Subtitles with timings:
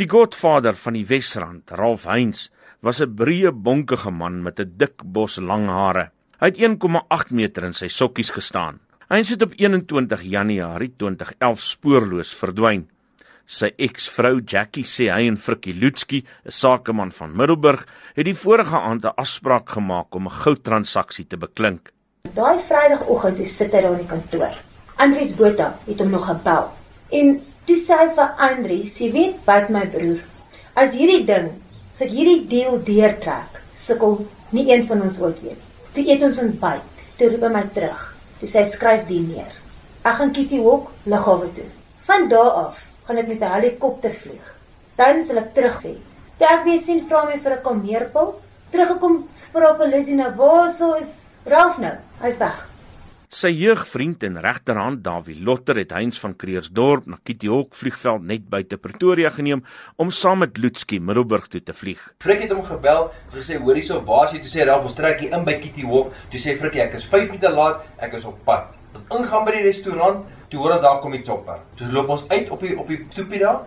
[0.00, 2.46] Die godvader van die Wesrand, Ralph Heinz,
[2.80, 6.10] was 'n breë bonkige man met 'n dik bos lang hare.
[6.40, 8.80] Hy het 1,8 meter in sy sokkies gestaan.
[9.10, 12.88] Hy het op 21 Januarie 2011 spoorloos verdwyn.
[13.44, 18.80] Sy eksvrou Jackie sê hy en Frikkie Lutski, 'n sakeman van Middelburg, het die vorige
[18.80, 21.92] aand 'n afspraak gemaak om 'n goudtransaksie te beklink.
[22.34, 24.54] Daai Vrydagoggend het sit hy daar in die kantoor.
[24.96, 26.70] Andries Botha het hom nog gebel.
[27.10, 30.20] En toe sê hy vir Andries, "Jy weet wat my broer,
[30.76, 31.50] as hierdie ding,
[31.94, 36.22] as ek hierdie deal deurtrek, sukkel nie een van ons ooit weer nie." Toe eet
[36.22, 36.86] ons ontbyt.
[37.18, 38.14] Toe roep hy my terug.
[38.40, 39.52] Toe sê hy, "Skryf dit neer.
[40.04, 41.66] Ek gaan Kitty Hawk lughawe toe.
[42.06, 44.54] Van daar af gaan ek met 'n helikopter vlieg.
[44.96, 45.96] Dan sal ek terug sê.
[46.38, 48.34] Toe ek weer sien vra my vir 'n kalmeerpil,
[48.70, 51.10] teruggekom vra polisie nou waar so is
[51.44, 51.96] Ralph nou.
[52.22, 52.69] Hy's weg.
[53.30, 58.48] Sy jeugvriend en regterhand Dawie Lotter het Heinz van Kreersdorp na Kitty Hawk vliegveld net
[58.50, 59.62] buite Pretoria geneem
[60.02, 62.00] om saam met Lutski Middelburg toe te vlieg.
[62.24, 63.06] Frikkie het hom gebel,
[63.36, 64.42] gesê hoor hierso waar is jy?
[64.42, 66.10] Toe sê Ralph ons trek hier in by Kitty Hawk.
[66.34, 68.66] Toe sê Frikkie ek is 5 minute laat, ek is op pad.
[68.98, 71.60] Ons ingaan by die restaurant, Toe hoor ons daar kom die chopper.
[71.78, 73.62] Toe loop ons uit op die op die stoepie daar.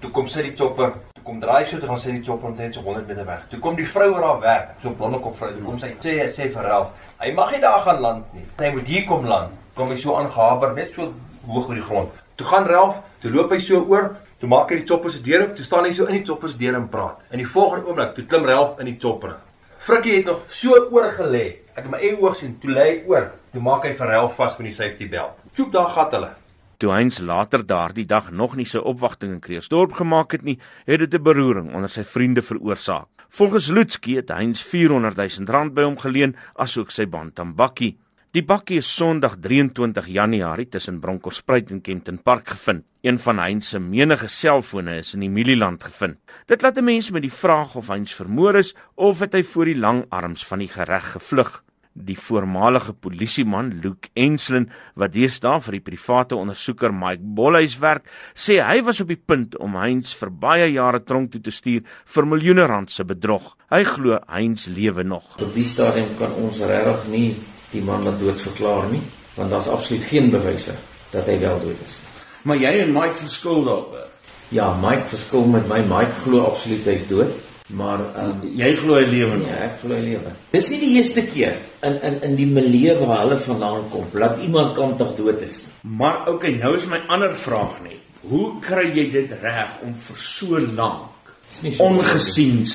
[0.00, 0.90] Toe kom sy die chopper.
[1.16, 3.46] Toe kom draai sy toe gaan sy die chopper omtrent so 100 meter weg.
[3.50, 5.48] Toe kom die vrou waar haar werk, so blonde kop vrou.
[5.54, 8.44] Toe kom sy sê sê vir Ralph, hy mag nie daar gaan land nie.
[8.60, 9.56] Hy moet hier kom land.
[9.78, 11.08] Kom hy so aangehaber net so
[11.48, 12.20] hoog oor die grond.
[12.36, 15.46] Toe gaan Ralph, toe loop hy so oor, toe maak hy die chopper se deur
[15.46, 17.24] oop, toe staan hy so in die chopper se deur en praat.
[17.32, 19.38] In die volgende oomblik, toe klim Ralph in die chopper.
[19.86, 21.46] Frikkie het nog so oorgelê.
[21.72, 23.30] Ek het my eie oog sien, toe lê hy oor.
[23.54, 25.36] Toe maak hy vir Ralph vas met die safety belt.
[25.56, 26.34] Choop daar gat hulle.
[26.76, 31.00] Toe Heinz later daardie dag nog nie sy opwagting in Kreeusdorp gemaak het nie, het
[31.00, 33.08] dit 'n beroering onder sy vriende veroorsaak.
[33.28, 37.96] Volgens Lutski het Heinz 400 000 rand by hom geleen asook sy bantam bakkie.
[38.32, 42.84] Die bakkie is Sondag 23 Januarie tussen Bronkhorstspruit en Kenton Park gevind.
[43.00, 46.18] Een van Heinz se menige selfone is in die Mielieland gevind.
[46.46, 49.64] Dit laat 'n mens met die vraag of Heinz vermoor is of het hy voor
[49.64, 51.64] die lang arms van die gereg gevlug
[51.96, 58.58] die voormalige polisieman Luke Enslin wat deesdae vir die private ondersoeker Mike Bolhuis werk, sê
[58.60, 62.28] hy was op die punt om Heinz vir baie jare tronk toe te stuur vir
[62.28, 63.54] miljoene rand se bedrog.
[63.72, 65.38] Hy glo Heinz lewe nog.
[65.40, 67.28] Op die stadium kan ons regtig nie
[67.72, 69.02] die man laat dood verklaar nie,
[69.36, 70.76] want daar's absoluut geen bewyse
[71.12, 71.98] dat hy wel dood is.
[72.46, 74.06] Maar jy en Mike verskil daaroor.
[74.54, 75.80] Ja, Mike verskil met my.
[75.90, 77.32] Mike glo absoluut hy's dood.
[77.66, 80.34] Maar um, jy glo hy lewe nie, ek glo hy lewe.
[80.52, 81.56] Dis nie die eerste keer
[81.86, 85.64] in in in die milieu waar hulle vandaan kom, dat iemand kan tog dood is
[85.66, 85.74] nie.
[85.98, 87.98] Maar okay, nou is my ander vraag net.
[88.26, 91.16] Hoe kry jy dit reg om vir so lank
[91.50, 92.72] so ongesiens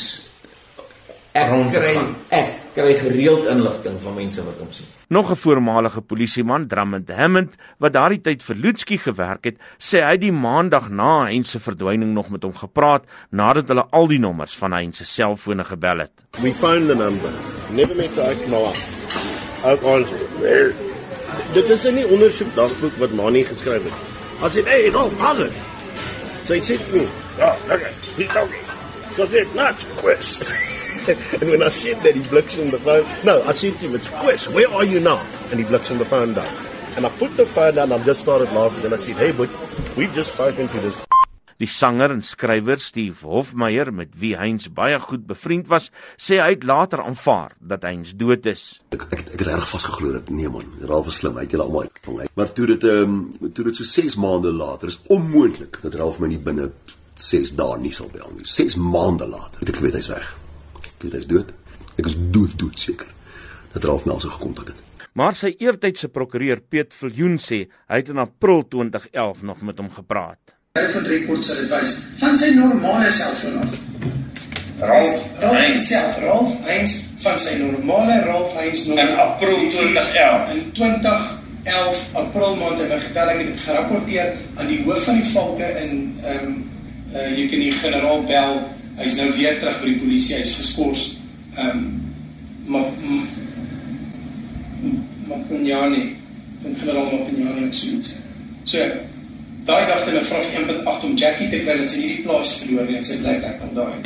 [1.36, 1.94] ek kry
[2.36, 4.86] ek kry gereeld inligting van mense wat hom sien.
[5.08, 10.18] Nog 'n voormalige polisieman, Drummond Hammond, wat daardie tyd vir Lutski gewerk het, sê hy
[10.18, 14.56] die maandag na Heinz se verdwyning nog met hom gepraat nadat hulle al die nommers
[14.56, 16.12] van Heinz se selfone gebel het.
[16.42, 17.32] We found the number.
[17.70, 18.78] Never met the iCloud.
[19.64, 20.08] Ook ons
[20.40, 20.74] where
[21.54, 23.94] Dit is 'n ondersoek dagboek wat Mani geskryf het.
[24.42, 25.50] As dit hey, no, father.
[26.48, 27.08] Sy sê nie.
[27.38, 27.92] Ja, lekker.
[28.18, 28.48] Dink jy?
[29.16, 30.42] So sê dit, "Not quiz."
[31.08, 33.06] And when I said that, he blicks on the phone.
[33.24, 35.20] No, I said to him, it's Quest, where are you now?
[35.52, 36.48] And he blicks on the phone down.
[36.96, 38.86] And I put the phone down and I just started laughing.
[38.86, 39.50] And I said, hey, but
[39.96, 40.96] we've just spoken to this.
[41.62, 46.56] Die sanger en skrywer Steve Hofmeyer met wie Heinz baie goed bevriend was, sê hy
[46.56, 48.64] het later aanvaar dat Heinz dood is.
[48.90, 51.68] Ek ek, ek het reg vasgeglo dat nee man, Ralph was slim, hy het hulle
[51.68, 52.34] almal uitgevang.
[52.34, 56.18] Maar toe dit ehm um, toe dit so 6 maande later is onmoontlik dat Ralph
[56.18, 56.72] my nie binne
[57.22, 58.48] 6 dae nie sal bel nie.
[58.58, 60.38] 6 maande later het ek geweet hy's weg.
[61.02, 61.52] Piet is dood.
[61.98, 63.10] Ek is dood dood seker
[63.74, 64.88] dat Ralph Melser gekontak het.
[65.14, 69.90] Maar sy eertydse prokureur Piet Viljoen sê hy het in April 2011 nog met hom
[69.92, 70.56] gepraat.
[70.78, 73.76] Hy het rekord sal wys van sy normale selfoon af.
[74.82, 80.54] Ralph, Ralph self, Ralph Heinz van sy normale Ralph Heinz nommer in April 2011.
[80.56, 85.20] In 2011 April maand het hy gebel ek het dit gerapporteer aan die hoof van
[85.20, 86.56] die valke in ehm um,
[87.12, 88.56] uh, jy kan die generaal bel
[88.98, 91.20] hy's nou weer terug by die polisie, hy's geskort.
[91.56, 92.00] Ehm um,
[92.72, 92.86] maar
[95.28, 96.16] maar Pinjani,
[96.64, 98.16] dan generaal maar Pinjani en so iets.
[98.64, 98.78] So
[99.66, 102.54] daai dag het hulle vra vir 1.8 om Jackie te kry dat sy hierdie plaas
[102.62, 103.98] verloor en sy bly plek op daai.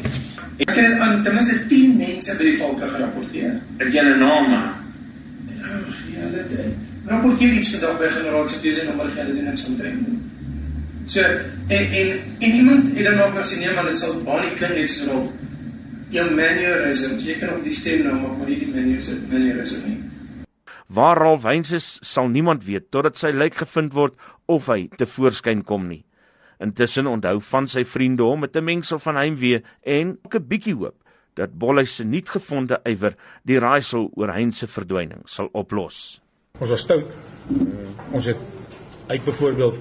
[0.66, 3.56] Ek het aan ten minste 10 mense by die valke gerapporteer.
[3.78, 4.52] Het jy 'n naam?
[6.16, 6.52] Ja, dit
[7.06, 10.20] rapporteer iets vandag by generaal se dis nommer gee dit niks omtrent nie.
[11.06, 12.08] So en en
[12.40, 15.32] en iemand het dan nog gesê nee maar dit sal baie klink net so of
[16.10, 20.00] jou mannerism, jy kan op die stem nou maak maar nie die mannerism mannerism nie.
[20.88, 24.18] Waar Ralf Heinz is, sal niemand weet totdat sy lijk gevind word
[24.50, 26.04] of hy te voorskyn kom nie.
[26.62, 30.96] Intussen onthou van sy vriende hom met 'n mengsel van heimwee en 'n bietjie hoop
[31.36, 36.22] dat Bollys se nuut gevonde ywer die raaisel oor Heinz se verdwyning sal oplos.
[36.60, 37.12] Ons was stout.
[38.12, 38.38] Ons het
[39.08, 39.76] uit byvoorbeeld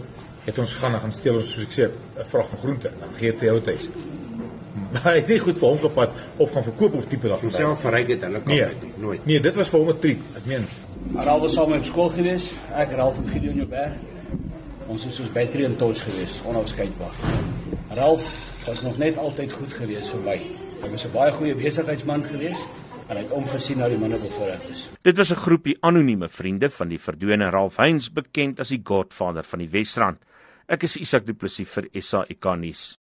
[0.44, 3.14] het ons gaan gaan steel ons soos ek sê 'n vrag van groente en dan
[3.16, 3.88] gee dit vir jou tuis.
[4.94, 7.50] Maar hy het nie goed vir hom gepad of gaan verkoop of tipe daarvan.
[7.50, 9.26] Self verryk dit hulle kan nee, dit nooit.
[9.26, 10.22] Nee, dit was vir hom 'n treat.
[10.36, 10.66] Ek meen,
[11.14, 12.52] Ralf was saam met op skool gewees.
[12.72, 13.92] Ek Ralf en Gideon Joubert.
[14.86, 17.14] Ons is soos battery en torch gewees, onafskeidbaar.
[17.94, 18.24] Ralf
[18.66, 20.38] was nog net altyd goed gewees vir my.
[20.82, 22.60] Hy was 'n baie goeie besigheidsman gewees
[23.08, 24.88] en hy het omgesien na die manne bevoorreg is.
[25.02, 29.44] Dit was 'n groepie anonieme vriende van die verdwene Ralf Heinz, bekend as die Godfather
[29.44, 30.18] van die Wesrand.
[30.64, 32.84] Ek is Isak Du Plessis vir SAK nuus.